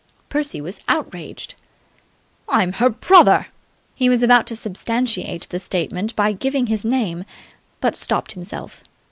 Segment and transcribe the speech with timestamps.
[0.29, 1.53] Percy was outraged.
[2.49, 3.49] "I'm her brother!"
[3.93, 7.23] He was about to substantiate the statement by giving his name,
[7.81, 8.83] but stopped himself.